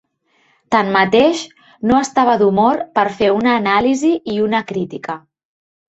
[0.75, 1.43] Tanmateix,
[1.91, 5.21] no estava d'humor per fer una anàlisi i una crítica.